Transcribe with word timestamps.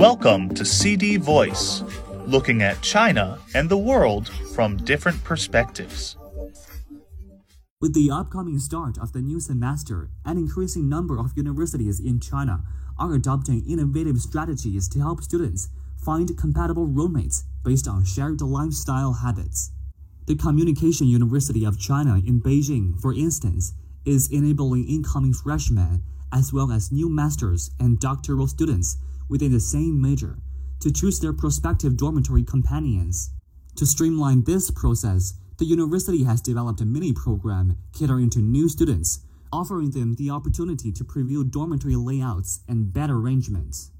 Welcome 0.00 0.48
to 0.54 0.64
CD 0.64 1.18
Voice, 1.18 1.84
looking 2.24 2.62
at 2.62 2.80
China 2.80 3.38
and 3.54 3.68
the 3.68 3.76
world 3.76 4.30
from 4.54 4.78
different 4.78 5.22
perspectives. 5.24 6.16
With 7.82 7.92
the 7.92 8.10
upcoming 8.10 8.58
start 8.60 8.96
of 8.96 9.12
the 9.12 9.20
new 9.20 9.40
semester, 9.40 10.08
an 10.24 10.38
increasing 10.38 10.88
number 10.88 11.18
of 11.18 11.36
universities 11.36 12.00
in 12.00 12.18
China 12.18 12.62
are 12.98 13.12
adopting 13.12 13.62
innovative 13.68 14.16
strategies 14.22 14.88
to 14.88 15.00
help 15.00 15.22
students 15.22 15.68
find 16.02 16.34
compatible 16.34 16.86
roommates 16.86 17.44
based 17.62 17.86
on 17.86 18.06
shared 18.06 18.40
lifestyle 18.40 19.12
habits. 19.12 19.70
The 20.24 20.34
Communication 20.34 21.08
University 21.08 21.62
of 21.66 21.78
China 21.78 22.22
in 22.26 22.40
Beijing, 22.40 22.98
for 22.98 23.12
instance, 23.12 23.74
is 24.06 24.32
enabling 24.32 24.88
incoming 24.88 25.34
freshmen 25.34 26.02
as 26.32 26.54
well 26.54 26.72
as 26.72 26.90
new 26.90 27.10
masters 27.10 27.70
and 27.78 28.00
doctoral 28.00 28.46
students 28.46 28.96
within 29.30 29.52
the 29.52 29.60
same 29.60 30.02
major 30.02 30.36
to 30.80 30.92
choose 30.92 31.20
their 31.20 31.32
prospective 31.32 31.96
dormitory 31.96 32.44
companions. 32.44 33.30
To 33.76 33.86
streamline 33.86 34.44
this 34.44 34.70
process, 34.70 35.34
the 35.58 35.64
university 35.64 36.24
has 36.24 36.42
developed 36.42 36.80
a 36.80 36.84
mini 36.84 37.12
program 37.12 37.78
catering 37.96 38.28
to 38.30 38.40
new 38.40 38.68
students, 38.68 39.20
offering 39.52 39.92
them 39.92 40.14
the 40.16 40.30
opportunity 40.30 40.90
to 40.92 41.04
preview 41.04 41.48
dormitory 41.48 41.96
layouts 41.96 42.60
and 42.68 42.92
bed 42.92 43.10
arrangements. 43.10 43.90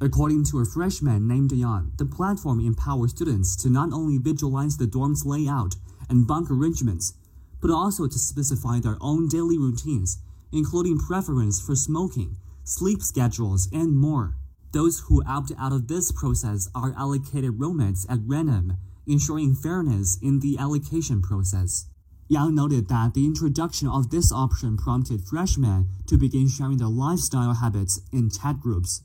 According 0.00 0.44
to 0.44 0.60
a 0.60 0.64
freshman 0.64 1.26
named 1.26 1.50
Yang, 1.50 1.92
the 1.96 2.04
platform 2.04 2.60
empowers 2.60 3.10
students 3.10 3.56
to 3.56 3.68
not 3.68 3.92
only 3.92 4.18
visualize 4.18 4.76
the 4.76 4.86
dorm's 4.86 5.26
layout 5.26 5.74
and 6.08 6.26
bunk 6.26 6.50
arrangements, 6.50 7.14
but 7.60 7.70
also 7.70 8.06
to 8.06 8.18
specify 8.18 8.78
their 8.78 8.96
own 9.00 9.26
daily 9.26 9.58
routines, 9.58 10.18
including 10.52 10.98
preference 10.98 11.60
for 11.60 11.74
smoking, 11.74 12.36
sleep 12.62 13.02
schedules, 13.02 13.68
and 13.72 13.96
more. 13.96 14.37
Those 14.72 15.00
who 15.08 15.24
opt 15.24 15.52
out 15.58 15.72
of 15.72 15.88
this 15.88 16.12
process 16.12 16.68
are 16.74 16.94
allocated 16.96 17.58
roommates 17.58 18.06
at 18.08 18.18
random 18.26 18.76
ensuring 19.06 19.54
fairness 19.54 20.18
in 20.20 20.40
the 20.40 20.58
allocation 20.58 21.22
process. 21.22 21.86
Yang 22.28 22.54
noted 22.54 22.88
that 22.88 23.14
the 23.14 23.24
introduction 23.24 23.88
of 23.88 24.10
this 24.10 24.30
option 24.30 24.76
prompted 24.76 25.22
freshmen 25.22 25.88
to 26.06 26.18
begin 26.18 26.46
sharing 26.46 26.76
their 26.76 26.88
lifestyle 26.88 27.54
habits 27.54 28.02
in 28.12 28.28
chat 28.28 28.60
groups. 28.60 29.02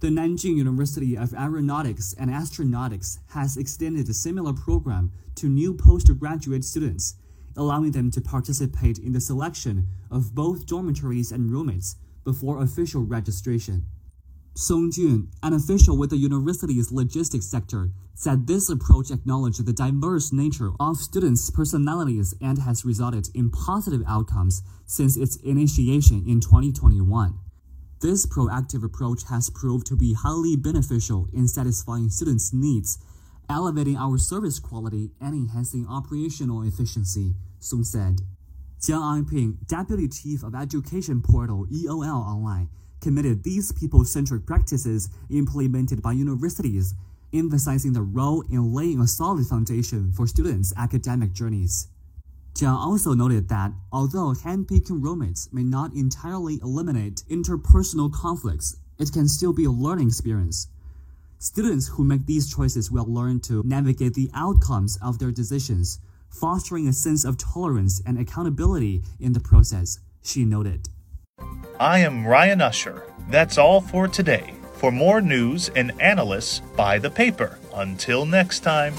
The 0.00 0.08
Nanjing 0.08 0.56
University 0.56 1.16
of 1.16 1.32
Aeronautics 1.32 2.14
and 2.18 2.30
Astronautics 2.30 3.18
has 3.30 3.56
extended 3.56 4.08
a 4.08 4.14
similar 4.14 4.52
program 4.52 5.10
to 5.36 5.48
new 5.48 5.72
postgraduate 5.72 6.62
students, 6.62 7.14
allowing 7.56 7.92
them 7.92 8.10
to 8.10 8.20
participate 8.20 8.98
in 8.98 9.12
the 9.12 9.20
selection 9.20 9.88
of 10.10 10.34
both 10.34 10.66
dormitories 10.66 11.32
and 11.32 11.50
roommates 11.50 11.96
before 12.22 12.62
official 12.62 13.02
registration. 13.02 13.86
Song 14.60 14.90
Jun, 14.90 15.30
an 15.44 15.52
official 15.52 15.96
with 15.96 16.10
the 16.10 16.16
university's 16.16 16.90
logistics 16.90 17.46
sector, 17.46 17.92
said 18.16 18.48
this 18.48 18.68
approach 18.68 19.12
acknowledged 19.12 19.64
the 19.64 19.72
diverse 19.72 20.32
nature 20.32 20.72
of 20.80 20.96
students' 20.96 21.48
personalities 21.48 22.34
and 22.40 22.58
has 22.58 22.84
resulted 22.84 23.28
in 23.36 23.50
positive 23.50 24.02
outcomes 24.08 24.64
since 24.84 25.16
its 25.16 25.36
initiation 25.36 26.24
in 26.26 26.40
2021. 26.40 27.38
This 28.00 28.26
proactive 28.26 28.82
approach 28.82 29.22
has 29.30 29.48
proved 29.48 29.86
to 29.86 29.96
be 29.96 30.14
highly 30.14 30.56
beneficial 30.56 31.28
in 31.32 31.46
satisfying 31.46 32.10
students' 32.10 32.52
needs, 32.52 32.98
elevating 33.48 33.96
our 33.96 34.18
service 34.18 34.58
quality, 34.58 35.12
and 35.20 35.34
enhancing 35.34 35.86
operational 35.86 36.62
efficiency, 36.62 37.36
Song 37.60 37.84
said. 37.84 38.22
Jiang 38.80 39.22
Anping, 39.22 39.64
Deputy 39.68 40.08
Chief 40.08 40.42
of 40.42 40.56
Education 40.56 41.22
Portal 41.22 41.64
EOL 41.72 42.26
Online, 42.26 42.68
committed 43.00 43.44
these 43.44 43.72
people-centric 43.72 44.46
practices 44.46 45.08
implemented 45.30 46.02
by 46.02 46.12
universities, 46.12 46.94
emphasizing 47.32 47.92
the 47.92 48.02
role 48.02 48.42
in 48.50 48.72
laying 48.72 49.00
a 49.00 49.06
solid 49.06 49.46
foundation 49.46 50.12
for 50.12 50.26
students' 50.26 50.72
academic 50.76 51.32
journeys. 51.32 51.88
Jiang 52.54 52.74
also 52.74 53.14
noted 53.14 53.48
that 53.48 53.72
although 53.92 54.32
handpicking 54.32 55.02
roommates 55.02 55.48
may 55.52 55.62
not 55.62 55.94
entirely 55.94 56.58
eliminate 56.60 57.22
interpersonal 57.30 58.12
conflicts, 58.12 58.76
it 58.98 59.12
can 59.12 59.28
still 59.28 59.52
be 59.52 59.64
a 59.64 59.70
learning 59.70 60.08
experience. 60.08 60.66
Students 61.38 61.86
who 61.86 62.02
make 62.02 62.26
these 62.26 62.52
choices 62.52 62.90
will 62.90 63.06
learn 63.06 63.38
to 63.42 63.62
navigate 63.64 64.14
the 64.14 64.28
outcomes 64.34 64.98
of 65.00 65.20
their 65.20 65.30
decisions, 65.30 66.00
fostering 66.28 66.88
a 66.88 66.92
sense 66.92 67.24
of 67.24 67.38
tolerance 67.38 68.02
and 68.04 68.18
accountability 68.18 69.04
in 69.20 69.34
the 69.34 69.40
process, 69.40 70.00
she 70.20 70.44
noted. 70.44 70.88
I 71.80 72.00
am 72.00 72.26
Ryan 72.26 72.60
Usher. 72.60 73.04
That's 73.30 73.56
all 73.56 73.80
for 73.80 74.08
today. 74.08 74.52
For 74.74 74.90
more 74.90 75.20
news 75.20 75.68
and 75.76 75.92
analysis, 76.00 76.60
buy 76.74 76.98
the 76.98 77.10
paper. 77.10 77.60
Until 77.72 78.26
next 78.26 78.60
time. 78.60 78.94